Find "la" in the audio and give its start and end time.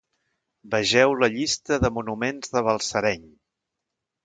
1.25-1.29